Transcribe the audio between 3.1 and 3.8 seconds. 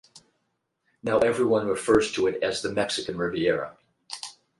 Riviera.